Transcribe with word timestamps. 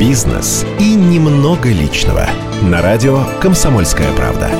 бизнес 0.00 0.64
и 0.78 0.94
немного 0.94 1.68
личного. 1.68 2.26
На 2.62 2.80
радио 2.80 3.22
«Комсомольская 3.38 4.10
правда». 4.14 4.50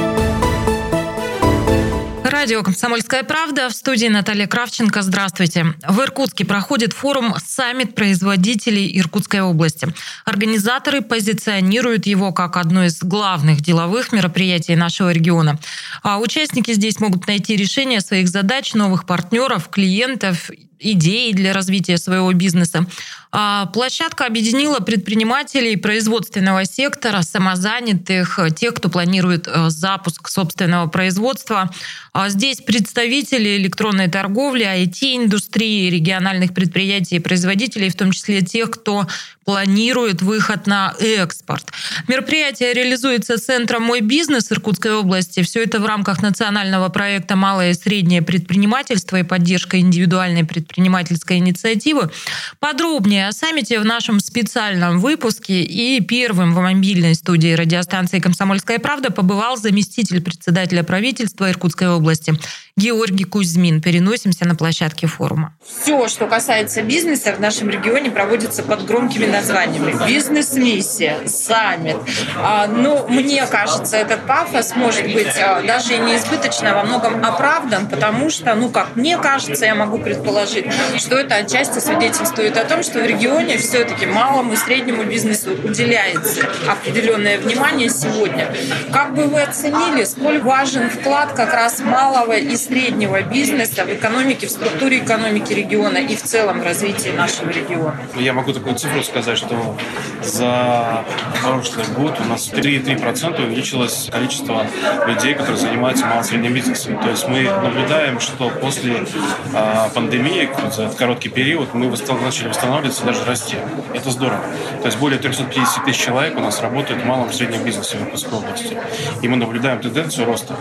Радио 2.23 2.63
«Комсомольская 2.63 3.23
правда». 3.23 3.71
В 3.71 3.73
студии 3.73 4.09
Наталья 4.09 4.47
Кравченко. 4.47 5.01
Здравствуйте. 5.01 5.75
В 5.89 5.99
Иркутске 6.01 6.45
проходит 6.45 6.93
форум 6.93 7.35
«Саммит 7.43 7.95
производителей 7.95 8.99
Иркутской 9.01 9.41
области». 9.41 9.89
Организаторы 10.27 11.01
позиционируют 11.01 12.05
его 12.05 12.33
как 12.33 12.59
одно 12.59 12.85
из 12.85 12.99
главных 13.01 13.63
деловых 13.63 14.13
мероприятий 14.13 14.77
нашего 14.77 15.11
региона. 15.11 15.59
А 16.03 16.19
участники 16.19 16.75
здесь 16.75 17.01
могут 17.01 17.27
найти 17.27 17.57
решение 17.57 18.03
своих 18.03 18.29
задач, 18.29 18.75
новых 18.75 19.07
партнеров, 19.07 19.71
клиентов 19.71 20.51
идеи 20.81 21.33
для 21.33 21.53
развития 21.53 21.99
своего 21.99 22.33
бизнеса. 22.33 22.87
А 23.33 23.67
площадка 23.67 24.27
объединила 24.27 24.81
предпринимателей 24.81 25.77
производственного 25.77 26.65
сектора, 26.65 27.23
самозанятых, 27.23 28.41
тех, 28.57 28.75
кто 28.75 28.89
планирует 28.89 29.47
э, 29.47 29.71
запуск 29.71 30.29
собственного 30.29 30.89
производства. 30.89 31.71
А 32.13 32.29
здесь 32.29 32.61
представители 32.61 33.57
электронной 33.57 34.09
торговли, 34.09 34.65
IT-индустрии, 34.65 35.91
региональных 35.91 36.53
предприятий 36.55 37.17
и 37.17 37.21
производителей, 37.21 37.89
в 37.89 37.95
том 37.95 38.11
числе 38.11 38.43
тех, 38.43 38.71
кто 38.71 39.07
планирует 39.45 40.23
выход 40.23 40.67
на 40.67 40.95
экспорт. 41.01 41.73
Мероприятие 42.09 42.73
реализуется 42.73 43.39
Центром 43.39 43.83
«Мой 43.83 44.01
бизнес» 44.01 44.53
Иркутской 44.53 44.93
области. 44.95 45.43
Все 45.43 45.65
это 45.65 45.81
в 45.81 45.87
рамках 45.87 46.23
национального 46.23 46.89
проекта 46.89 47.37
«Малое 47.37 47.71
и 47.71 47.75
среднее 47.75 48.23
предпринимательство» 48.23 49.17
и 49.17 49.23
поддержка 49.23 49.81
индивидуальной 49.81 50.45
предпринимательской 50.45 51.39
инициативы. 51.39 52.11
Подробнее 52.59 53.20
о 53.21 53.33
саммите 53.33 53.79
в 53.79 53.85
нашем 53.85 54.21
специальном 54.21 55.01
выпуске. 55.01 55.63
И 55.63 56.01
первым 56.01 56.55
в 56.55 56.61
мобильной 56.61 57.15
студии 57.15 57.53
радиостанции 57.53 58.19
«Комсомольская 58.19 58.79
правда» 58.79 59.11
побывал 59.11 59.57
заместитель 59.57 60.23
председателя 60.23 60.83
правительства 60.83 61.51
Иркутской 61.51 61.89
области 61.89 62.35
Георгий 62.77 63.25
Кузьмин. 63.25 63.83
Переносимся 63.83 64.47
на 64.47 64.55
площадке 64.55 65.07
форума. 65.07 65.55
Все, 65.83 66.09
что 66.09 66.27
касается 66.27 66.83
бизнеса 66.83 67.35
в 67.35 67.41
нашем 67.41 67.69
регионе, 67.69 68.11
проводится 68.11 68.63
под 68.63 68.87
громкими 68.87 69.27
названиями. 69.27 69.95
Бизнес-миссия, 70.07 71.27
саммит. 71.27 71.97
А, 72.37 72.67
ну, 72.67 73.07
мне 73.09 73.47
кажется, 73.47 73.97
этот 73.97 74.27
пафос 74.27 74.75
может 74.77 75.05
быть 75.13 75.37
а, 75.39 75.63
даже 75.63 75.99
неизбыточно, 75.99 76.75
во 76.75 76.85
многом 76.85 77.25
оправдан, 77.25 77.89
потому 77.89 78.31
что, 78.31 78.55
ну, 78.55 78.71
как 78.71 78.97
мне 78.97 79.19
кажется, 79.19 79.67
я 79.67 79.75
могу 79.75 79.99
предположить, 79.99 80.67
что 80.99 81.17
это 81.17 81.37
отчасти 81.37 81.79
свидетельствует 81.79 82.57
о 82.57 82.65
том, 82.65 82.83
что 82.83 83.01
в 83.01 83.03
регионе 83.11 83.59
все-таки 83.59 84.07
малому 84.07 84.53
и 84.53 84.57
среднему 84.57 85.05
бизнесу 85.05 85.51
уделяется 85.53 86.49
определенное 86.69 87.39
внимание 87.39 87.89
сегодня. 87.89 88.53
Как 88.93 89.15
бы 89.15 89.25
вы 89.25 89.43
оценили, 89.43 90.05
сколь 90.05 90.41
важен 90.41 90.91
вклад 90.91 91.33
как 91.33 91.53
раз 91.53 91.81
малого 91.81 92.37
и 92.37 92.57
среднего 92.57 93.23
бизнеса 93.23 93.85
в 93.85 93.93
экономике, 93.93 94.47
в 94.47 94.51
структуре 94.51 94.99
экономики 94.99 95.53
региона 95.53 95.99
и 95.99 96.17
в 96.17 96.23
целом 96.23 96.61
в 96.61 96.65
развитии 96.65 97.11
нашего 97.11 97.51
региона? 97.51 97.97
Ну, 98.15 98.21
я 98.21 98.33
могу 98.33 98.53
такую 98.53 98.75
цифру 98.77 99.03
сказать, 99.03 99.39
что 99.39 99.77
за 100.23 101.05
прошлый 101.43 101.87
год 101.97 102.19
у 102.21 102.25
нас 102.29 102.51
3,3% 102.51 103.45
увеличилось 103.45 104.09
количество 104.11 104.67
людей, 105.07 105.35
которые 105.35 105.57
занимаются 105.57 106.07
малым 106.07 106.23
и 106.23 106.27
средним 106.27 106.55
бизнесом. 106.55 106.99
То 107.01 107.11
есть 107.11 107.27
мы 107.29 107.43
наблюдаем, 107.43 108.21
что 108.21 108.51
после 108.51 109.05
э, 109.53 109.89
пандемии, 109.95 110.49
за 110.75 110.89
короткий 110.97 111.29
период, 111.29 111.75
мы 111.75 111.91
начали 112.23 112.49
восстанавливаться 112.49 113.00
и 113.03 113.07
даже 113.07 113.25
расти. 113.25 113.57
Это 113.95 114.11
здорово. 114.11 114.41
То 114.81 114.87
есть 114.87 114.99
более 114.99 115.19
350 115.19 115.85
тысяч 115.85 116.01
человек 116.01 116.37
у 116.37 116.41
нас 116.41 116.61
работают 116.61 117.03
в 117.03 117.07
малом 117.07 117.31
и 117.31 117.33
среднем 117.33 117.65
бизнесе 117.65 117.99
в 117.99 118.03
Иркутской 118.03 118.39
области. 118.39 118.79
И 119.23 119.29
мы 119.29 119.37
наблюдаем 119.37 119.81
тенденцию 119.81 120.27
роста 120.27 120.55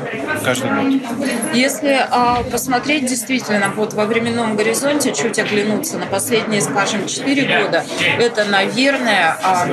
каждый 0.44 0.70
год. 0.72 1.02
Если 1.54 2.00
э, 2.00 2.44
посмотреть 2.52 3.06
действительно 3.06 3.72
вот 3.76 3.94
во 3.94 4.06
временном 4.06 4.56
горизонте, 4.56 5.14
чуть 5.14 5.40
оглянуться 5.40 5.98
на 5.98 6.06
последние, 6.06 6.62
скажем, 6.62 7.08
4 7.08 7.64
года, 7.64 7.86
это, 8.18 8.46
наверное, 8.46 9.38
а, 9.44 9.68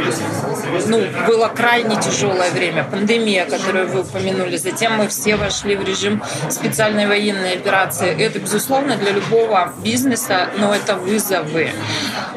ну, 0.86 1.04
было 1.26 1.48
крайне 1.48 1.96
тяжелое 1.96 2.50
время. 2.50 2.84
Пандемия, 2.84 3.46
которую 3.46 3.88
вы 3.88 4.00
упомянули. 4.00 4.56
Затем 4.56 4.96
мы 4.96 5.08
все 5.08 5.36
вошли 5.36 5.76
в 5.76 5.84
режим 5.84 6.22
специальной 6.50 7.06
военной 7.06 7.54
операции. 7.54 8.14
Это, 8.18 8.38
безусловно, 8.38 8.96
для 8.96 9.12
любого 9.12 9.72
бизнеса, 9.82 10.48
но 10.58 10.74
это 10.74 10.96
вызовы. 10.96 11.70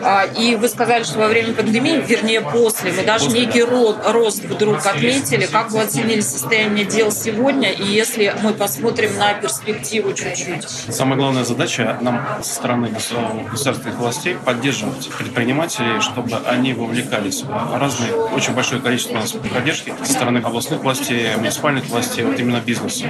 А, 0.01 0.25
и 0.25 0.55
вы 0.55 0.69
сказали, 0.69 1.03
что 1.03 1.19
во 1.19 1.27
время 1.27 1.53
пандемии, 1.53 2.03
вернее, 2.05 2.41
после, 2.41 2.91
мы 2.91 3.03
даже 3.03 3.29
некий 3.29 3.63
рост 3.63 4.43
вдруг 4.43 4.85
отметили. 4.85 5.45
Как 5.45 5.71
вы 5.71 5.81
оценили 5.81 6.21
состояние 6.21 6.85
дел 6.85 7.11
сегодня? 7.11 7.71
И 7.71 7.83
если 7.83 8.33
мы 8.41 8.53
посмотрим 8.53 9.17
на 9.17 9.33
перспективу 9.33 10.13
чуть-чуть? 10.13 10.67
Самая 10.67 11.17
главная 11.17 11.43
задача 11.43 11.97
нам 12.01 12.25
со 12.41 12.55
стороны 12.55 12.89
государственных 12.89 13.97
властей 13.97 14.37
поддерживать 14.43 15.09
предпринимателей, 15.17 16.01
чтобы 16.01 16.37
они 16.45 16.73
вовлекались 16.73 17.43
в 17.43 17.77
разные, 17.77 18.11
очень 18.33 18.53
большое 18.53 18.81
количество 18.81 19.13
у 19.13 19.17
нас 19.17 19.31
поддержки 19.31 19.93
со 20.03 20.13
стороны 20.13 20.39
областных 20.39 20.81
властей, 20.81 21.35
муниципальных 21.35 21.85
властей, 21.87 22.23
вот 22.23 22.39
именно 22.39 22.59
бизнеса. 22.59 23.05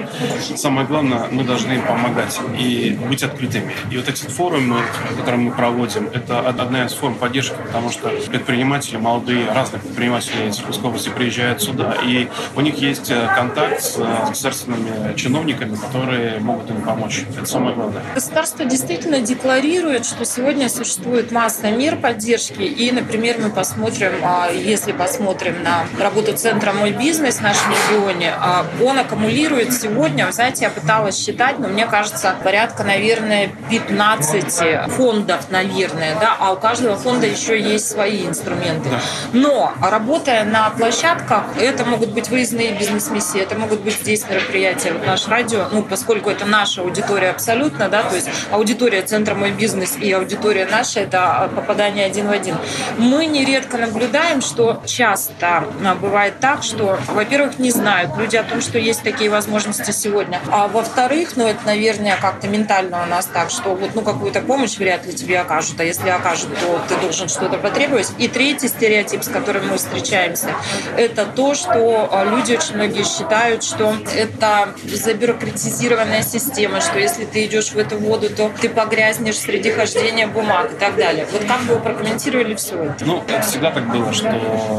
Самое 0.55 0.87
главное, 0.87 1.27
мы 1.31 1.43
должны 1.43 1.81
помогать 1.81 2.39
и 2.57 2.97
быть 3.07 3.23
открытыми. 3.23 3.73
И 3.91 3.97
вот 3.97 4.07
эти 4.07 4.25
форумы, 4.25 4.81
которые 5.17 5.41
мы 5.41 5.51
проводим, 5.51 6.09
это 6.13 6.39
одна 6.39 6.85
из 6.85 6.93
форм 6.93 7.15
поддержки, 7.15 7.55
потому 7.65 7.89
что 7.91 8.09
предприниматели, 8.27 8.97
молодые, 8.97 9.51
разные 9.51 9.81
предприниматели 9.81 10.49
из 10.49 10.59
Иркутской 10.59 10.89
области 10.89 11.09
приезжают 11.09 11.61
сюда, 11.61 11.95
и 12.03 12.27
у 12.55 12.61
них 12.61 12.75
есть 12.75 13.09
э, 13.09 13.27
контакт 13.35 13.81
с 13.81 13.97
государственными 14.27 15.15
чиновниками, 15.15 15.75
которые 15.75 16.39
могут 16.39 16.69
им 16.69 16.81
помочь. 16.81 17.23
Это 17.37 17.45
самое 17.45 17.75
главное. 17.75 18.03
Государство 18.15 18.65
действительно 18.65 19.19
декларирует, 19.19 20.05
что 20.05 20.25
сегодня 20.25 20.69
существует 20.69 21.31
масса 21.31 21.71
мер 21.71 21.97
поддержки, 21.97 22.61
и, 22.61 22.91
например, 22.91 23.37
мы 23.41 23.49
посмотрим, 23.49 24.11
а, 24.23 24.49
если 24.49 24.91
посмотрим 24.99 25.63
на 25.63 25.85
работу 25.97 26.33
Центра 26.35 26.73
«Мой 26.73 26.91
бизнес» 26.91 27.37
в 27.37 27.41
нашем 27.41 27.71
регионе, 27.71 28.33
а, 28.37 28.65
он 28.83 28.99
аккумулирует 28.99 29.73
сегодня, 29.73 30.25
вы 30.25 30.33
знаете, 30.33 30.65
я 30.65 30.69
пыталась 30.69 31.17
считать, 31.17 31.57
но 31.57 31.69
мне 31.69 31.85
кажется, 31.85 32.35
порядка, 32.43 32.83
наверное, 32.83 33.49
15 33.69 34.91
фондов, 34.91 35.49
наверное, 35.49 36.19
да, 36.19 36.35
а 36.37 36.51
у 36.51 36.57
каждого 36.57 36.97
фонда 36.97 37.27
еще 37.27 37.59
есть 37.59 37.89
свои 37.89 38.25
инструменты. 38.25 38.89
Но 39.31 39.71
работая 39.81 40.43
на 40.43 40.69
площадках, 40.71 41.45
это 41.57 41.85
могут 41.85 42.09
быть 42.09 42.27
выездные 42.27 42.73
бизнес-миссии, 42.73 43.39
это 43.39 43.55
могут 43.55 43.79
быть 43.79 43.95
здесь 43.95 44.25
мероприятия. 44.29 44.91
Вот 44.91 45.07
наш 45.07 45.27
радио, 45.29 45.67
ну, 45.71 45.81
поскольку 45.81 46.29
это 46.29 46.45
наша 46.45 46.81
аудитория 46.81 47.29
абсолютно, 47.29 47.87
да, 47.87 48.03
то 48.03 48.15
есть 48.15 48.27
аудитория 48.51 49.01
Центра 49.01 49.33
«Мой 49.33 49.51
бизнес» 49.51 49.95
и 49.95 50.11
аудитория 50.11 50.67
наша– 50.69 50.99
это 51.01 51.49
попадание 51.55 52.05
один 52.05 52.27
в 52.27 52.31
один. 52.31 52.57
Мы 52.97 53.27
нередко 53.27 53.77
наблюдаем, 53.77 54.41
что 54.41 54.81
часто 54.89 55.65
а, 55.83 55.95
бывает 55.95 56.39
так, 56.39 56.63
что, 56.63 56.99
во-первых, 57.07 57.59
не 57.59 57.71
знают 57.71 58.17
люди 58.17 58.35
о 58.35 58.43
том, 58.43 58.61
что 58.61 58.77
есть 58.77 59.03
такие 59.03 59.29
возможности 59.29 59.91
сегодня, 59.91 60.41
а 60.51 60.67
во-вторых, 60.67 61.33
ну, 61.35 61.47
это, 61.47 61.65
наверное, 61.65 62.17
как-то 62.17 62.47
ментально 62.47 63.03
у 63.03 63.05
нас 63.05 63.25
так, 63.25 63.49
что 63.51 63.75
вот, 63.75 63.91
ну, 63.95 64.01
какую-то 64.01 64.41
помощь 64.41 64.77
вряд 64.77 65.05
ли 65.05 65.13
тебе 65.13 65.39
окажут, 65.39 65.79
а 65.79 65.83
если 65.83 66.09
окажут, 66.09 66.49
то 66.59 66.81
ты 66.87 66.99
должен 67.01 67.29
что-то 67.29 67.57
потребовать. 67.57 68.11
И 68.17 68.27
третий 68.27 68.67
стереотип, 68.67 69.23
с 69.23 69.27
которым 69.27 69.69
мы 69.69 69.77
встречаемся, 69.77 70.49
это 70.97 71.25
то, 71.25 71.53
что 71.53 72.09
а, 72.11 72.25
люди 72.25 72.53
очень 72.53 72.75
многие 72.75 73.03
считают, 73.03 73.63
что 73.63 73.95
это 74.15 74.73
забюрократизированная 74.83 76.23
система, 76.23 76.81
что 76.81 76.99
если 76.99 77.25
ты 77.25 77.45
идешь 77.45 77.71
в 77.71 77.77
эту 77.77 77.97
воду, 77.97 78.29
то 78.29 78.51
ты 78.59 78.69
погрязнешь 78.69 79.37
среди 79.37 79.71
хождения 79.71 80.27
бумаг 80.27 80.73
и 80.73 80.75
так 80.75 80.95
далее. 80.95 81.27
Вот 81.31 81.43
как 81.45 81.61
бы 81.61 81.75
вы 81.75 81.79
прокомментировали 81.81 82.55
все 82.55 82.83
это? 82.83 83.05
Ну, 83.05 83.23
это 83.27 83.41
всегда 83.41 83.71
так 83.71 83.87
было, 83.89 84.11
что 84.13 84.78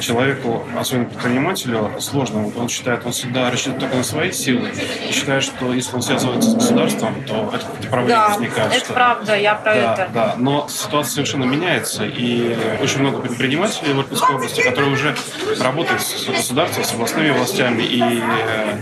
человеку, 0.00 0.64
особенно 0.78 1.06
предпринимателю, 1.06 1.90
сложно. 2.00 2.40
Вот 2.40 2.56
он 2.56 2.68
считает, 2.68 3.04
он 3.04 3.12
всегда 3.12 3.50
рассчитывает 3.50 3.80
только 3.80 3.96
на 3.96 4.04
свои 4.04 4.32
силы 4.32 4.70
и 5.08 5.12
считает, 5.12 5.42
что 5.42 5.72
если 5.72 5.94
он 5.94 6.02
связывается 6.02 6.50
с 6.50 6.54
государством, 6.54 7.24
то 7.24 7.52
это 7.54 7.66
проблемы 7.88 8.08
да, 8.08 8.28
возникают. 8.28 8.72
это 8.74 8.84
что... 8.84 8.94
правда, 8.94 9.36
я 9.36 9.54
про 9.54 9.74
да, 9.74 9.92
это. 9.92 10.10
Да, 10.12 10.34
но 10.38 10.66
ситуация 10.68 11.12
совершенно 11.12 11.44
меняется, 11.44 12.04
и 12.04 12.56
очень 12.82 13.00
много 13.00 13.18
предпринимателей 13.18 13.92
в 13.92 13.98
Иркутской 14.00 14.36
области, 14.36 14.62
которые 14.62 14.92
уже 14.92 15.14
работают 15.60 16.02
с 16.02 16.26
государством, 16.26 16.84
с 16.84 16.92
областными 16.92 17.30
властями 17.30 17.82
и 17.82 18.22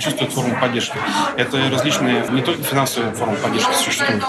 чувствуют 0.00 0.32
форму 0.32 0.56
поддержки. 0.60 0.96
Это 1.36 1.58
различные, 1.70 2.24
не 2.30 2.42
только 2.42 2.62
финансовые 2.62 3.12
формы 3.12 3.36
поддержки 3.36 3.72
существуют. 3.74 4.24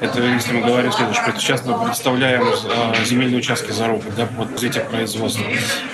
Это, 0.00 0.20
если 0.20 0.52
мы 0.52 0.66
говорим 0.66 0.92
следующее, 0.92 1.24
сейчас 1.38 1.64
мы 1.64 1.78
предоставляем 1.78 2.42
э, 2.42 3.04
земельные 3.04 3.38
участки 3.38 3.70
за 3.72 3.86
руку 3.86 4.04
да, 4.16 4.26
под 4.26 4.52
развитие 4.52 4.84
производства. 4.84 5.44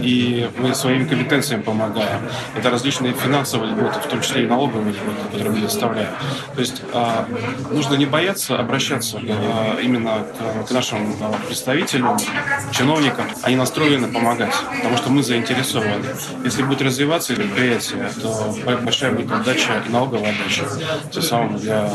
И 0.01 0.49
мы 0.59 0.75
своими 0.75 1.05
компетенциями 1.05 1.63
помогаем. 1.63 2.21
Это 2.57 2.71
различные 2.71 3.13
финансовые 3.13 3.73
льготы, 3.73 4.01
в 4.01 4.07
том 4.07 4.21
числе 4.21 4.45
и 4.45 4.47
налоговые 4.47 4.93
льготы, 4.93 5.23
которые 5.31 5.51
мы 5.51 5.57
предоставляем. 5.57 6.11
То 6.55 6.61
есть 6.61 6.83
э, 6.93 7.25
нужно 7.71 7.95
не 7.95 8.07
бояться 8.07 8.59
обращаться 8.59 9.19
э, 9.19 9.83
именно 9.83 10.25
к, 10.67 10.71
нашим 10.71 11.15
представителям, 11.47 12.19
чиновникам. 12.73 13.27
Они 13.43 13.57
настроены 13.57 14.09
помогать, 14.09 14.55
потому 14.77 14.97
что 14.97 15.11
мы 15.11 15.23
заинтересованы. 15.23 16.05
Если 16.45 16.63
будет 16.63 16.83
развиваться 16.83 17.35
предприятие, 17.35 18.11
то 18.21 18.55
большая 18.83 19.13
будет 19.13 19.31
отдача 19.33 19.83
и 19.87 19.91
налоговая 19.91 20.31
отдача. 20.31 20.65
Тем 21.11 21.23
самым 21.23 21.59
для 21.59 21.89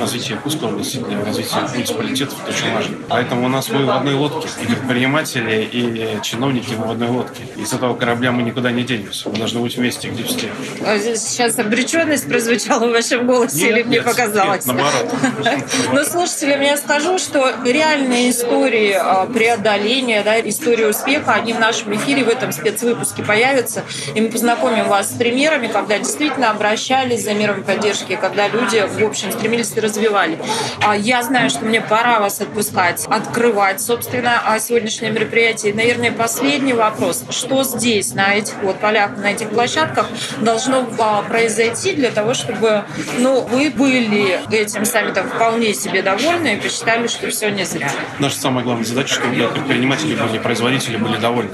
развития 0.00 0.34
Якутской 0.34 0.68
области, 0.68 0.98
для 0.98 1.24
развития 1.24 1.68
муниципалитетов 1.72 2.38
это 2.42 2.56
очень 2.56 2.74
важно. 2.74 2.96
Поэтому 3.08 3.46
у 3.46 3.48
нас 3.48 3.68
мы 3.68 3.84
в 3.84 3.90
одной 3.90 4.14
лодке. 4.14 4.48
И 4.62 4.66
предприниматели, 4.66 5.68
и 5.70 6.18
чиновники 6.22 6.74
мы 6.78 6.86
в 6.86 6.90
одной 6.90 7.05
лодке. 7.10 7.42
Из 7.56 7.72
этого 7.72 7.94
корабля 7.94 8.32
мы 8.32 8.42
никуда 8.42 8.70
не 8.70 8.82
денемся. 8.82 9.28
Мы 9.28 9.38
должны 9.38 9.60
быть 9.60 9.76
вместе, 9.76 10.08
где 10.08 10.24
все. 10.24 10.48
А 10.84 10.98
сейчас 10.98 11.58
обреченность 11.58 12.28
прозвучала 12.28 12.86
в 12.86 12.90
вашем 12.90 13.26
голосе 13.26 13.56
нет, 13.58 13.70
или 13.70 13.82
мне 13.84 13.96
нет, 13.96 14.04
показалось? 14.04 14.66
Нет, 14.66 14.76
наоборот. 14.76 15.64
Но 15.92 16.04
слушателям 16.04 16.60
я 16.60 16.76
скажу, 16.76 17.18
что 17.18 17.54
реальные 17.64 18.30
истории 18.30 18.92
а, 18.92 19.26
преодоления, 19.26 20.22
да, 20.22 20.38
истории 20.40 20.84
успеха, 20.84 21.34
они 21.34 21.52
в 21.52 21.60
нашем 21.60 21.94
эфире 21.96 22.24
в 22.24 22.28
этом 22.28 22.52
спецвыпуске 22.52 23.22
появятся. 23.22 23.84
И 24.14 24.20
мы 24.20 24.28
познакомим 24.28 24.88
вас 24.88 25.10
с 25.10 25.12
примерами, 25.14 25.68
когда 25.68 25.98
действительно 25.98 26.50
обращались 26.50 27.24
за 27.24 27.34
миром 27.34 27.62
поддержки, 27.62 28.16
когда 28.20 28.48
люди, 28.48 28.86
в 28.86 29.04
общем, 29.04 29.32
стремились 29.32 29.72
и 29.76 29.80
развивали. 29.80 30.38
А 30.82 30.96
я 30.96 31.22
знаю, 31.22 31.50
что 31.50 31.64
мне 31.64 31.80
пора 31.80 32.20
вас 32.20 32.40
отпускать, 32.40 33.04
открывать, 33.06 33.80
собственно, 33.80 34.42
сегодняшнее 34.58 35.12
мероприятие. 35.12 35.72
И, 35.72 35.74
наверное, 35.74 36.12
последний 36.12 36.72
вопрос. 36.72 36.95
Что 37.30 37.62
здесь, 37.64 38.14
на 38.14 38.34
этих 38.34 38.54
вот 38.62 38.78
полях, 38.80 39.16
на 39.16 39.32
этих 39.32 39.50
площадках 39.50 40.08
должно 40.40 40.86
а, 40.98 41.22
произойти 41.22 41.94
для 41.94 42.10
того, 42.10 42.34
чтобы 42.34 42.84
ну, 43.18 43.42
вы 43.42 43.70
были 43.70 44.40
этим 44.54 44.84
саммитом 44.84 45.28
вполне 45.28 45.74
себе 45.74 46.02
довольны 46.02 46.54
и 46.54 46.56
посчитали, 46.56 47.06
что 47.06 47.28
все 47.30 47.50
не 47.50 47.64
зря? 47.64 47.90
Наша 48.18 48.36
самая 48.38 48.64
главная 48.64 48.84
задача, 48.84 49.14
чтобы 49.14 49.34
предприниматели 49.48 50.14
были, 50.14 50.38
производители 50.38 50.96
были 50.96 51.16
довольны. 51.18 51.50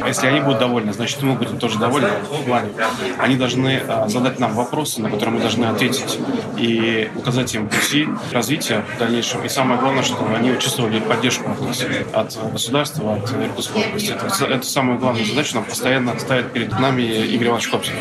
А 0.00 0.08
если 0.08 0.26
они 0.26 0.40
будут 0.40 0.58
довольны, 0.58 0.92
значит, 0.92 1.22
мы 1.22 1.34
будем 1.34 1.58
тоже 1.58 1.78
довольны 1.78 2.10
в 2.30 2.44
плане. 2.44 2.70
Они 3.18 3.36
должны 3.36 3.82
а, 3.86 4.08
задать 4.08 4.38
нам 4.38 4.54
вопросы, 4.54 5.00
на 5.00 5.10
которые 5.10 5.36
мы 5.36 5.40
должны 5.40 5.66
ответить 5.66 6.18
и 6.56 7.10
указать 7.14 7.54
им 7.54 7.68
пути 7.68 8.08
развития 8.32 8.84
в 8.96 8.98
дальнейшем. 8.98 9.44
И 9.44 9.48
самое 9.48 9.80
главное, 9.80 10.02
чтобы 10.02 10.34
они 10.34 10.58
чувствовали 10.58 11.00
поддержку 11.00 11.50
от 11.50 11.60
нас, 11.60 11.84
от 12.12 12.52
государства, 12.52 13.14
от 13.14 13.32
Иркутской 13.32 13.84
области. 13.86 14.12
Это, 14.12 14.46
это 14.46 14.66
самая 14.66 14.98
главная 14.98 15.24
задача, 15.24 15.54
нам 15.56 15.64
постоянно 15.64 16.18
ставит 16.18 16.52
перед 16.52 16.78
нами 16.78 17.02
Игорь 17.02 17.48
Иванович 17.48 17.68
Копсин, 17.68 17.94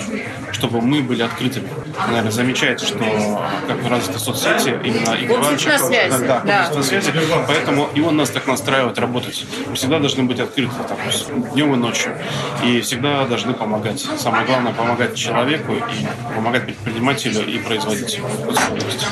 чтобы 0.51 0.81
мы 0.81 1.01
были 1.01 1.23
открытыми. 1.23 1.67
Наверное, 2.07 2.31
замечаете, 2.31 2.85
что 2.85 3.03
как 3.67 3.89
развиты 3.89 4.19
соцсети, 4.19 4.79
именно 4.83 5.15
Игорь 5.15 5.37
Иванович... 5.37 5.67
связь. 5.79 6.19
Да, 6.21 6.41
да. 6.45 6.83
связи, 6.83 7.11
поэтому 7.47 7.89
и 7.93 8.01
он 8.01 8.17
нас 8.17 8.29
так 8.29 8.47
настраивает 8.47 8.97
работать. 8.99 9.45
Мы 9.67 9.75
всегда 9.75 9.99
должны 9.99 10.23
быть 10.23 10.39
открыты 10.39 10.71
так, 10.87 10.97
днем 11.53 11.73
и 11.73 11.77
ночью. 11.77 11.88
И 12.63 12.81
всегда 12.81 13.25
должны 13.25 13.53
помогать. 13.53 14.05
Самое 14.17 14.45
главное, 14.45 14.73
помогать 14.73 15.15
человеку 15.15 15.73
и 15.73 15.81
помогать 16.35 16.65
предпринимателю 16.65 17.45
и 17.47 17.57
производителю. 17.59 18.25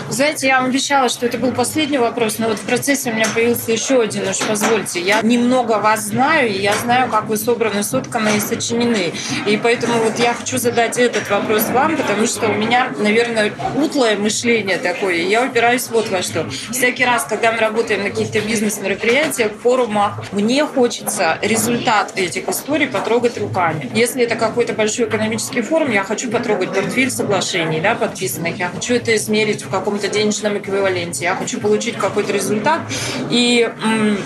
Знаете, 0.09 0.47
я 0.47 0.62
вам 0.62 0.69
обещала, 0.69 1.09
что 1.09 1.25
это 1.25 1.38
был 1.38 1.51
последний 1.51 1.97
вопрос, 1.97 2.39
но 2.39 2.50
вот 2.50 2.59
в 2.59 2.63
процессе 2.63 3.12
у 3.12 3.13
меня 3.13 3.27
появился 3.33 3.71
еще 3.71 4.01
один, 4.01 4.27
уж 4.27 4.39
позвольте. 4.39 5.01
Я 5.01 5.21
немного 5.21 5.79
вас 5.79 6.06
знаю, 6.06 6.50
и 6.50 6.59
я 6.59 6.74
знаю, 6.74 7.09
как 7.09 7.25
вы 7.25 7.38
собраны, 7.38 7.83
сотканы 7.83 8.38
и 8.38 8.39
сочинены. 8.39 9.13
И 9.45 9.57
поэтому 9.57 10.00
вот 10.00 10.19
я 10.19 10.33
хочу 10.33 10.57
задать 10.57 10.97
этот 10.97 11.29
вопрос 11.29 11.69
вам, 11.69 11.97
потому 11.97 12.27
что 12.27 12.47
у 12.47 12.53
меня, 12.53 12.91
наверное, 12.97 13.53
утлое 13.75 14.18
мышление 14.18 14.77
такое. 14.77 15.15
Я 15.15 15.44
упираюсь 15.44 15.88
вот 15.89 16.09
во 16.09 16.21
что. 16.21 16.47
Всякий 16.71 17.06
раз, 17.06 17.25
когда 17.25 17.51
мы 17.51 17.59
работаем 17.59 18.03
на 18.03 18.09
каких-то 18.09 18.39
бизнес-мероприятиях, 18.41 19.51
форумах, 19.63 20.24
мне 20.31 20.65
хочется 20.65 21.38
результат 21.41 22.13
этих 22.15 22.47
историй 22.47 22.67
потрогать 22.68 23.38
руками. 23.38 23.90
Если 23.94 24.24
это 24.24 24.36
какой-то 24.36 24.74
большой 24.74 25.08
экономический 25.08 25.62
форум, 25.62 25.92
я 25.92 26.04
хочу 26.04 26.30
потрогать 26.30 26.74
портфель 26.74 27.10
соглашений, 27.10 27.80
да, 27.80 27.96
подписанных. 27.96 28.58
Я 28.58 28.68
хочу 28.68 28.96
это 28.96 29.16
измерить 29.16 29.64
в 29.64 29.69
каком-то 29.69 30.10
денежном 30.10 30.58
эквиваленте. 30.58 31.24
Я 31.24 31.36
хочу 31.36 31.60
получить 31.60 31.96
какой-то 31.96 32.34
результат. 32.34 32.81
И 33.30 33.69
м- 33.84 34.18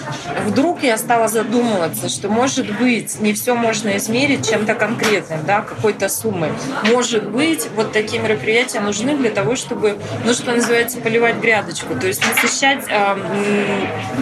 вдруг 0.48 0.82
я 0.84 0.98
стала 0.98 1.28
задумываться, 1.28 2.10
что, 2.10 2.30
может 2.30 2.70
быть, 2.80 3.20
не 3.22 3.34
все 3.34 3.54
можно 3.56 3.96
измерить 3.98 4.50
чем-то 4.50 4.74
конкретным, 4.74 5.42
да, 5.46 5.62
какой-то 5.62 6.10
суммой. 6.10 6.50
Может 6.92 7.30
быть, 7.30 7.68
вот 7.76 7.92
такие 7.92 8.22
мероприятия 8.22 8.80
нужны 8.80 9.16
для 9.16 9.30
того, 9.30 9.56
чтобы, 9.56 9.98
ну, 10.26 10.34
что 10.34 10.52
называется, 10.52 11.00
поливать 11.00 11.36
грядочку. 11.38 11.94
То 11.96 12.08
есть 12.08 12.24
насыщать 12.28 12.86
э, 12.90 13.16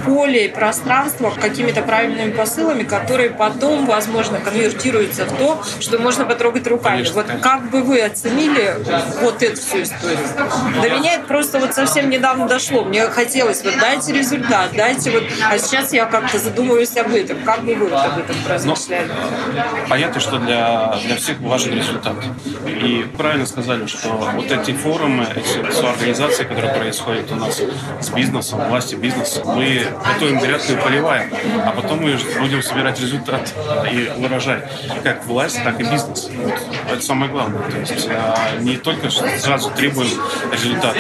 поле 0.06 0.46
и 0.46 0.50
пространство 0.50 1.30
какими-то 1.30 1.82
правильными 1.82 2.32
посылами, 2.32 2.84
которые 2.84 3.30
потом, 3.30 3.86
возможно, 3.86 4.09
конвертируются 4.44 5.26
в 5.26 5.38
то, 5.38 5.62
что 5.80 5.98
можно 6.00 6.26
потрогать 6.26 6.68
руками. 6.68 6.98
Конечно, 6.98 7.16
вот 7.16 7.42
как 7.42 7.70
бы 7.70 7.84
вы 7.84 8.02
оценили 8.02 8.76
вот 9.22 9.42
эту 9.42 9.60
всю 9.60 9.84
историю? 9.84 10.20
До 10.82 10.90
меня 10.90 11.16
это 11.16 11.26
просто 11.26 11.60
вот 11.60 11.74
совсем 11.74 12.10
недавно 12.10 12.48
дошло. 12.48 12.84
Мне 12.84 13.08
хотелось, 13.08 13.64
вот 13.64 13.74
дайте 13.80 14.14
результат, 14.14 14.72
дайте 14.76 15.12
вот... 15.12 15.24
А 15.50 15.58
сейчас 15.58 15.94
я 15.94 16.06
как-то 16.06 16.38
задумываюсь 16.38 16.96
об 16.98 17.14
этом. 17.14 17.44
Как 17.44 17.64
бы 17.64 17.76
вы 17.76 17.88
вот 17.88 18.00
об 18.00 18.18
этом 18.18 18.36
размышляли? 18.48 19.08
Ну, 19.08 19.88
понятно, 19.90 20.20
что 20.20 20.38
для, 20.38 20.98
для 21.04 21.16
всех 21.16 21.40
важен 21.40 21.74
результат. 21.76 22.16
И 22.66 23.06
правильно 23.18 23.46
сказали, 23.46 23.86
что 23.88 24.10
вот 24.10 24.52
эти 24.52 24.72
форумы, 24.72 25.28
эти 25.36 25.72
соорганизации, 25.72 26.44
которые 26.44 26.74
происходят 26.74 27.32
у 27.32 27.36
нас 27.36 27.62
с 28.02 28.10
бизнесом, 28.10 28.68
власти 28.70 28.96
бизнеса, 28.96 29.44
мы 29.46 29.86
готовим 30.06 30.40
грядку 30.40 30.74
и 30.74 30.76
поливаем, 30.76 31.32
а 31.66 31.72
потом 31.72 32.02
мы 32.02 32.18
будем 32.40 32.62
собирать 32.62 33.00
результат 33.00 33.54
и 33.92 33.99
выражать 34.18 34.70
как 35.04 35.26
власть, 35.26 35.64
так 35.64 35.80
и 35.80 35.84
бизнес. 35.84 36.30
Вот. 36.34 36.54
Это 36.92 37.02
самое 37.02 37.32
главное. 37.32 37.62
То 37.70 37.94
есть 37.94 38.08
а, 38.10 38.58
не 38.60 38.78
только 38.78 39.10
сразу 39.10 39.72
требуем 39.72 40.10
результата. 40.52 40.98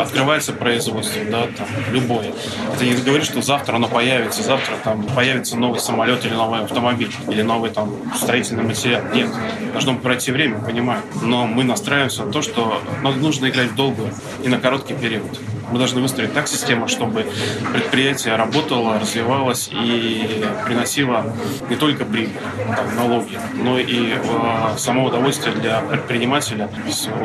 Открывается 0.00 0.52
производство, 0.52 1.22
да, 1.30 1.42
там, 1.56 1.66
любое. 1.90 2.32
Это 2.74 2.84
не 2.84 2.94
говорит, 2.94 3.26
что 3.26 3.42
завтра 3.42 3.76
оно 3.76 3.88
появится, 3.88 4.42
завтра 4.42 4.74
там 4.82 5.02
появится 5.04 5.56
новый 5.56 5.80
самолет 5.80 6.24
или 6.24 6.34
новый 6.34 6.60
автомобиль, 6.62 7.12
или 7.28 7.42
новый 7.42 7.70
там 7.70 7.92
строительный 8.16 8.64
материал. 8.64 9.02
Нет. 9.14 9.28
Должно 9.72 9.96
пройти 9.96 10.32
время, 10.32 10.58
понимаю. 10.60 11.02
Но 11.22 11.46
мы 11.46 11.64
настраиваемся 11.64 12.24
на 12.24 12.32
то, 12.32 12.42
что 12.42 12.82
нужно 13.02 13.48
играть 13.48 13.70
в 13.70 13.74
долгую 13.74 14.12
и 14.42 14.48
на 14.48 14.58
короткий 14.58 14.94
период. 14.94 15.38
Мы 15.70 15.78
должны 15.78 16.00
выстроить 16.00 16.32
так 16.34 16.48
систему, 16.48 16.88
чтобы 16.88 17.26
предприятие 17.72 18.36
работало, 18.36 18.98
развивалось 18.98 19.70
и 19.72 20.44
приносило 20.64 21.24
не 21.68 21.76
только 21.76 22.04
прибыль, 22.04 22.32
там, 22.76 22.96
налоги, 22.96 23.38
но 23.54 23.78
и 23.78 24.14
э, 24.14 24.76
само 24.76 25.04
удовольствие 25.06 25.54
для 25.54 25.80
предпринимателя, 25.80 26.68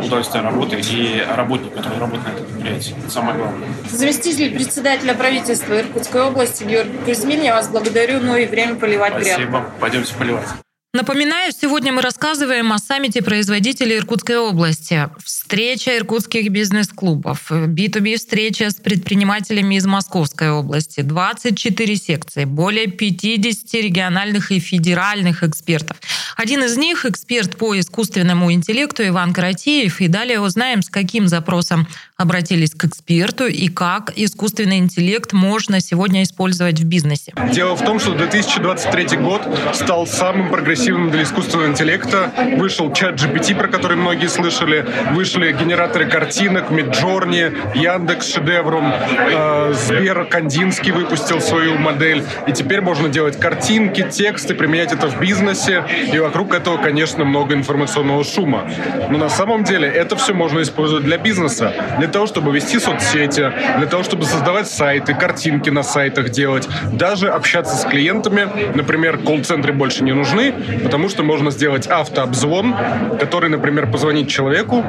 удовольствие 0.04 0.44
работы 0.44 0.80
и 0.80 1.24
работника, 1.36 1.78
который 1.78 2.00
работает 2.00 2.28
на 2.28 2.32
этом 2.34 2.46
предприятии. 2.46 2.96
Это 2.98 3.12
самое 3.12 3.38
главное. 3.38 3.68
Заместитель 3.90 4.54
председателя 4.54 5.14
правительства 5.14 5.80
Иркутской 5.80 6.22
области 6.22 6.64
Георгий 6.64 6.98
Кузьмин, 7.06 7.42
я 7.42 7.56
вас 7.56 7.70
благодарю, 7.70 8.20
ну 8.20 8.36
и 8.38 8.46
время 8.46 8.76
поливать 8.76 9.14
Спасибо. 9.14 9.38
грядку. 9.38 9.52
Спасибо. 9.52 9.80
Пойдемте 9.80 10.14
поливать. 10.16 10.65
Напоминаю, 10.96 11.52
сегодня 11.52 11.92
мы 11.92 12.02
рассказываем 12.02 12.72
о 12.72 12.78
саммите 12.78 13.22
производителей 13.22 13.98
Иркутской 13.98 14.38
области. 14.38 15.10
Встреча 15.22 15.98
иркутских 15.98 16.50
бизнес-клубов, 16.50 17.52
B2B 17.52 18.16
встреча 18.16 18.70
с 18.70 18.76
предпринимателями 18.76 19.76
из 19.76 19.86
Московской 19.86 20.52
области, 20.52 21.02
24 21.02 21.98
секции, 21.98 22.46
более 22.46 22.88
50 22.88 23.74
региональных 23.74 24.54
и 24.54 24.60
федеральных 24.60 25.44
экспертов. 25.44 25.98
Один 26.38 26.64
из 26.64 26.78
них– 26.78 27.06
эксперт 27.06 27.58
по 27.58 27.78
искусственному 27.78 28.54
интеллекту 28.54 29.06
Иван 29.06 29.34
Каратеев. 29.34 30.00
И 30.00 30.08
далее 30.08 30.40
узнаем, 30.40 30.82
с 30.82 30.90
каким 30.90 31.28
запросом 31.28 31.88
обратились 32.16 32.72
к 32.72 32.86
эксперту 32.86 33.48
и 33.48 33.68
как 33.68 34.14
искусственный 34.16 34.78
интеллект 34.78 35.34
можно 35.34 35.82
сегодня 35.82 36.24
использовать 36.24 36.80
в 36.80 36.86
бизнесе. 36.86 37.34
Дело 37.54 37.76
в 37.76 37.84
том, 37.84 38.00
что 38.00 38.14
2023 38.14 39.18
год 39.18 39.42
стал 39.74 40.08
самым 40.08 40.50
прогрессивным 40.50 40.85
прогрессивным 40.86 41.12
для 41.12 41.24
искусственного 41.24 41.68
интеллекта. 41.68 42.32
Вышел 42.58 42.94
чат 42.94 43.16
GPT, 43.16 43.56
про 43.56 43.68
который 43.68 43.98
многие 43.98 44.28
слышали. 44.28 44.86
Вышли 45.14 45.52
генераторы 45.52 46.06
картинок, 46.06 46.70
Midjourney, 46.70 47.76
Яндекс 47.76 48.34
шедевром, 48.34 48.94
э, 48.94 49.74
Сбер 49.74 50.26
Кандинский 50.26 50.92
выпустил 50.92 51.42
свою 51.42 51.78
модель. 51.78 52.24
И 52.48 52.52
теперь 52.52 52.82
можно 52.82 53.10
делать 53.10 53.40
картинки, 53.40 54.08
тексты, 54.10 54.54
применять 54.54 54.94
это 54.94 55.08
в 55.08 55.20
бизнесе. 55.20 55.84
И 56.14 56.20
вокруг 56.20 56.54
этого, 56.54 56.78
конечно, 56.78 57.26
много 57.26 57.56
информационного 57.56 58.24
шума. 58.24 58.70
Но 59.10 59.18
на 59.18 59.30
самом 59.30 59.64
деле 59.64 59.88
это 59.88 60.16
все 60.16 60.34
можно 60.34 60.62
использовать 60.62 61.04
для 61.04 61.18
бизнеса, 61.18 61.74
для 61.98 62.08
того, 62.08 62.28
чтобы 62.28 62.54
вести 62.54 62.80
соцсети, 62.80 63.52
для 63.78 63.88
того, 63.88 64.04
чтобы 64.04 64.26
создавать 64.26 64.68
сайты, 64.68 65.16
картинки 65.16 65.70
на 65.72 65.84
сайтах 65.84 66.30
делать, 66.30 66.68
даже 66.92 67.30
общаться 67.30 67.76
с 67.76 67.86
клиентами. 67.86 68.48
Например, 68.76 69.18
колл-центры 69.18 69.74
больше 69.74 70.04
не 70.04 70.14
нужны, 70.14 70.54
потому 70.84 71.10
что 71.10 71.24
можно 71.24 71.52
сделать 71.52 71.88
автообзвон, 71.88 72.76
который, 73.20 73.50
например, 73.50 73.92
позвонит 73.92 74.28
человеку, 74.28 74.84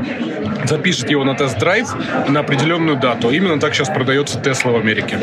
запишет 0.69 1.11
его 1.11 1.25
на 1.25 1.35
тест-драйв 1.35 1.89
на 2.29 2.41
определенную 2.41 2.97
дату. 2.97 3.31
Именно 3.31 3.61
так 3.61 3.75
сейчас 3.75 3.89
продается 3.89 4.41
Тесла 4.41 4.73
в 4.73 4.77
Америке. 4.77 5.19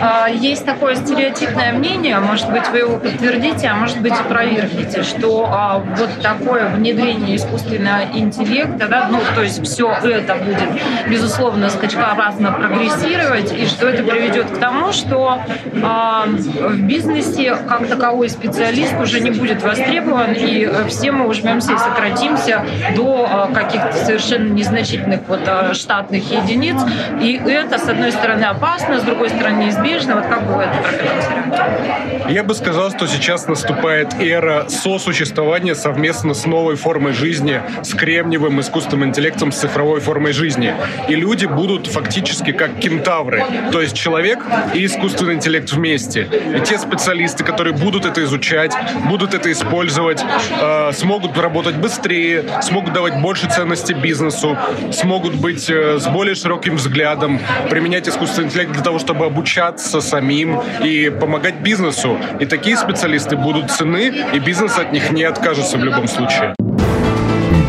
А, 0.00 0.28
есть 0.28 0.64
такое 0.64 0.94
стереотипное 0.94 1.72
мнение, 1.72 2.18
может 2.18 2.50
быть, 2.50 2.68
вы 2.70 2.78
его 2.78 2.98
подтвердите, 2.98 3.68
а 3.68 3.74
может 3.74 4.00
быть, 4.00 4.12
опровергните, 4.12 5.02
что 5.02 5.48
а, 5.50 5.78
вот 5.78 6.10
такое 6.22 6.68
внедрение 6.68 7.36
искусственного 7.36 8.02
интеллекта, 8.14 8.88
да, 8.88 9.08
ну, 9.10 9.20
то 9.34 9.42
есть 9.42 9.62
все 9.62 9.90
это 9.90 10.34
будет, 10.36 10.68
безусловно, 11.08 11.70
скачкообразно 11.70 12.52
прогрессировать, 12.52 13.52
и 13.52 13.66
что 13.66 13.88
это 13.88 14.02
приведет 14.02 14.50
к 14.50 14.58
тому, 14.58 14.92
что 14.92 15.40
а, 15.82 16.26
в 16.26 16.80
бизнесе 16.82 17.56
как 17.68 17.86
таковой 17.88 18.28
специалист 18.28 18.94
уже 19.00 19.20
не 19.20 19.30
будет 19.30 19.62
востребован, 19.62 20.32
и 20.32 20.64
э, 20.64 20.88
все 20.88 21.12
мы 21.12 21.26
ужмемся 21.26 21.72
и 21.74 21.78
сократимся 21.78 22.64
до 22.94 23.50
каких-то 23.52 23.92
совершенно 23.92 24.52
незначительных 24.52 24.85
вот 25.28 25.40
а, 25.46 25.74
штатных 25.74 26.30
единиц, 26.30 26.76
и 27.20 27.40
это, 27.46 27.78
с 27.78 27.88
одной 27.88 28.12
стороны, 28.12 28.44
опасно, 28.44 29.00
с 29.00 29.02
другой 29.02 29.30
стороны, 29.30 29.64
неизбежно. 29.64 30.16
Вот 30.16 30.26
как 30.26 30.42
вы 30.42 30.62
это 30.62 30.76
прокомментируете? 30.82 32.32
Я 32.32 32.42
бы 32.42 32.54
сказал, 32.54 32.90
что 32.90 33.06
сейчас 33.06 33.46
наступает 33.46 34.14
эра 34.20 34.66
сосуществования 34.68 35.74
совместно 35.74 36.34
с 36.34 36.44
новой 36.46 36.76
формой 36.76 37.12
жизни, 37.12 37.60
с 37.82 37.94
кремниевым 37.94 38.60
искусственным 38.60 39.08
интеллектом, 39.08 39.52
с 39.52 39.58
цифровой 39.58 40.00
формой 40.00 40.32
жизни. 40.32 40.74
И 41.08 41.14
люди 41.14 41.46
будут 41.46 41.86
фактически 41.86 42.52
как 42.52 42.78
кентавры. 42.78 43.44
То 43.72 43.80
есть 43.80 43.96
человек 43.96 44.40
и 44.74 44.84
искусственный 44.84 45.34
интеллект 45.34 45.70
вместе. 45.72 46.28
И 46.56 46.60
те 46.60 46.78
специалисты, 46.78 47.44
которые 47.44 47.74
будут 47.74 48.04
это 48.04 48.22
изучать, 48.24 48.72
будут 49.08 49.34
это 49.34 49.50
использовать, 49.52 50.24
э, 50.60 50.92
смогут 50.92 51.38
работать 51.38 51.76
быстрее, 51.76 52.44
смогут 52.62 52.92
давать 52.92 53.20
больше 53.20 53.48
ценности 53.48 53.92
бизнесу, 53.92 54.56
смогут 54.92 55.34
быть 55.34 55.68
э, 55.70 55.98
с 55.98 56.06
более 56.06 56.34
широким 56.34 56.76
взглядом, 56.76 57.40
применять 57.70 58.08
искусственный 58.08 58.48
интеллект 58.48 58.72
для 58.72 58.82
того, 58.82 58.98
чтобы 58.98 59.26
обучаться 59.26 60.00
самим 60.00 60.60
и 60.82 61.10
помогать 61.10 61.60
бизнесу. 61.60 62.18
И 62.40 62.46
такие 62.46 62.76
специалисты 62.76 63.36
будут 63.36 63.70
цены, 63.70 64.12
и 64.32 64.38
бизнес 64.38 64.78
от 64.78 64.92
них 64.92 65.10
не 65.10 65.24
откажется 65.24 65.78
в 65.78 65.84
любом 65.84 66.08
случае. 66.08 66.54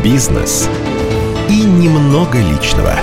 Бизнес 0.02 0.68
и 1.48 1.64
немного 1.64 2.38
личного. 2.38 2.94